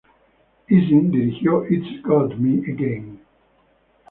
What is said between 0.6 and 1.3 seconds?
Ising